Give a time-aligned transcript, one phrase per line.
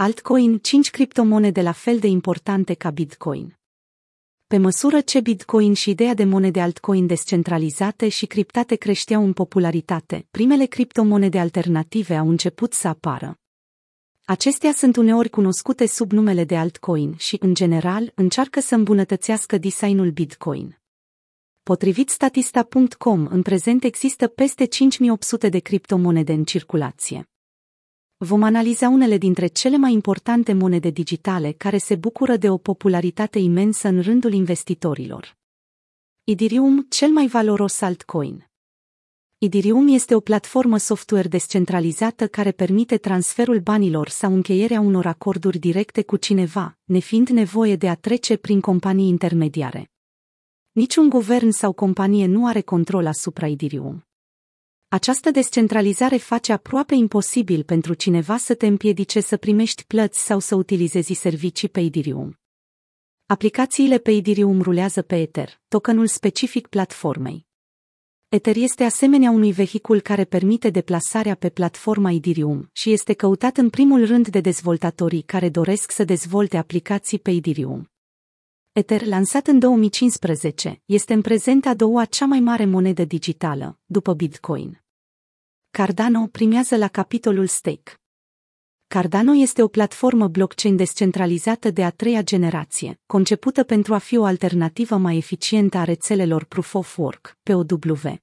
[0.00, 3.58] Altcoin, 5 criptomonede la fel de importante ca Bitcoin.
[4.46, 10.26] Pe măsură ce Bitcoin și ideea de monede altcoin descentralizate și criptate creșteau în popularitate,
[10.30, 13.38] primele criptomonede alternative au început să apară.
[14.24, 20.10] Acestea sunt uneori cunoscute sub numele de altcoin și, în general, încearcă să îmbunătățească designul
[20.10, 20.78] Bitcoin.
[21.62, 27.28] Potrivit statista.com, în prezent există peste 5800 de criptomonede în circulație.
[28.20, 33.38] Vom analiza unele dintre cele mai importante monede digitale care se bucură de o popularitate
[33.38, 35.36] imensă în rândul investitorilor.
[36.24, 38.50] Idirium, cel mai valoros altcoin.
[39.38, 46.02] Idirium este o platformă software descentralizată care permite transferul banilor sau încheierea unor acorduri directe
[46.02, 49.90] cu cineva, nefiind nevoie de a trece prin companii intermediare.
[50.72, 54.07] Niciun guvern sau companie nu are control asupra Idirium.
[54.90, 60.54] Această descentralizare face aproape imposibil pentru cineva să te împiedice să primești plăți sau să
[60.54, 62.38] utilizezi servicii pe Idirium.
[63.26, 67.46] Aplicațiile pe Idirium rulează pe Ether, tokenul specific platformei.
[68.28, 73.70] Ether este asemenea unui vehicul care permite deplasarea pe platforma Idirium și este căutat în
[73.70, 77.90] primul rând de dezvoltatorii care doresc să dezvolte aplicații pe Idirium.
[78.72, 84.14] Ether, lansat în 2015, este în prezent a doua cea mai mare monedă digitală, după
[84.14, 84.82] Bitcoin.
[85.70, 88.00] Cardano primează la capitolul stake.
[88.86, 94.24] Cardano este o platformă blockchain descentralizată de a treia generație, concepută pentru a fi o
[94.24, 98.18] alternativă mai eficientă a rețelelor Proof of Work, POW.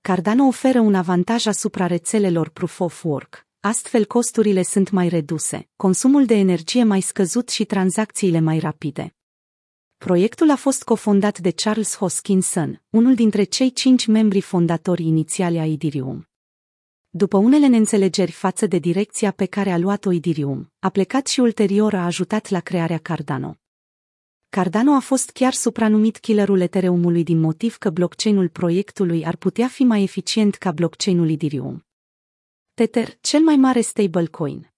[0.00, 6.24] Cardano oferă un avantaj asupra rețelelor Proof of Work, astfel costurile sunt mai reduse, consumul
[6.24, 9.13] de energie mai scăzut și tranzacțiile mai rapide.
[10.04, 15.66] Proiectul a fost cofondat de Charles Hoskinson, unul dintre cei cinci membri fondatori inițiali a
[15.66, 16.28] Idirium.
[17.10, 21.94] După unele neînțelegeri față de direcția pe care a luat-o Idirium, a plecat și ulterior
[21.94, 23.56] a ajutat la crearea Cardano.
[24.48, 29.84] Cardano a fost chiar supranumit killerul Ethereumului din motiv că blockchainul proiectului ar putea fi
[29.84, 31.84] mai eficient ca blockchainul Idirium.
[32.74, 34.73] Tether, cel mai mare stablecoin.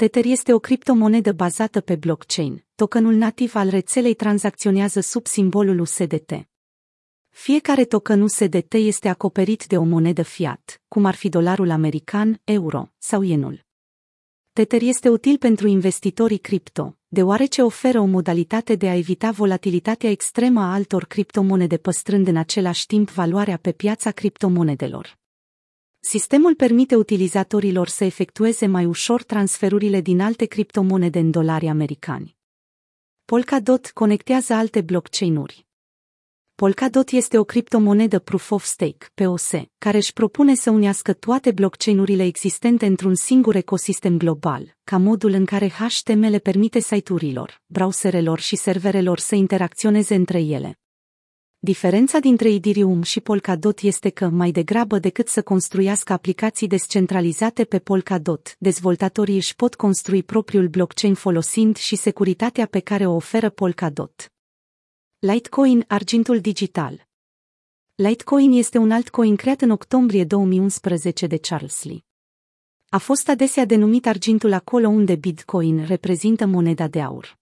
[0.00, 2.64] Tether este o criptomonedă bazată pe blockchain.
[2.74, 6.48] Tokenul nativ al rețelei tranzacționează sub simbolul USDT.
[7.28, 12.92] Fiecare token USDT este acoperit de o monedă fiat, cum ar fi dolarul american, euro
[12.98, 13.64] sau yenul.
[14.52, 20.60] Tether este util pentru investitorii cripto, deoarece oferă o modalitate de a evita volatilitatea extremă
[20.60, 25.19] a altor criptomonede păstrând în același timp valoarea pe piața criptomonedelor.
[26.02, 32.36] Sistemul permite utilizatorilor să efectueze mai ușor transferurile din alte criptomonede în dolari americani.
[33.24, 35.66] Polkadot conectează alte blockchain-uri.
[36.54, 42.24] Polkadot este o criptomonedă Proof of Stake, POS, care își propune să unească toate blockchain-urile
[42.24, 49.18] existente într-un singur ecosistem global, ca modul în care HTML permite site-urilor, browserelor și serverelor
[49.18, 50.78] să interacționeze între ele.
[51.62, 57.78] Diferența dintre Idirium și Polkadot este că, mai degrabă decât să construiască aplicații descentralizate pe
[57.78, 64.32] Polkadot, dezvoltatorii își pot construi propriul blockchain folosind și securitatea pe care o oferă Polkadot.
[65.18, 67.08] Litecoin, argintul digital
[67.94, 72.04] Litecoin este un altcoin creat în octombrie 2011 de Charles Lee.
[72.88, 77.39] A fost adesea denumit argintul acolo unde Bitcoin reprezintă moneda de aur.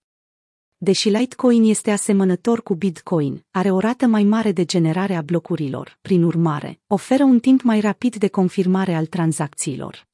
[0.80, 5.98] Deși Litecoin este asemănător cu Bitcoin, are o rată mai mare de generare a blocurilor,
[6.00, 10.07] prin urmare, oferă un timp mai rapid de confirmare al tranzacțiilor.